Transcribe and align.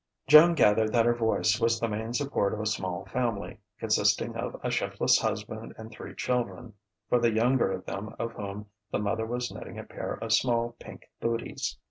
Joan 0.25 0.55
gathered 0.55 0.91
that 0.93 1.05
her 1.05 1.13
voice 1.13 1.59
was 1.59 1.79
the 1.79 1.87
main 1.87 2.13
support 2.15 2.55
of 2.55 2.59
a 2.59 2.65
small 2.65 3.05
family, 3.05 3.59
consisting 3.77 4.35
of 4.35 4.59
a 4.63 4.71
shiftless 4.71 5.19
husband 5.19 5.75
and 5.77 5.91
three 5.91 6.15
children, 6.15 6.73
for 7.07 7.19
the 7.19 7.31
younger 7.31 7.71
of 7.71 8.31
whom 8.33 8.65
the 8.89 8.97
mother 8.97 9.27
was 9.27 9.51
knitting 9.53 9.77
a 9.77 9.83
pair 9.83 10.13
of 10.15 10.33
small, 10.33 10.71
pink 10.79 11.03
bootees. 11.21 11.77